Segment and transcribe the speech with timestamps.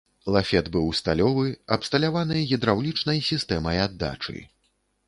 [0.35, 1.45] Лафет быў сталёвы,
[1.75, 4.37] абсталяваны гідраўлічнай сістэмай аддачы.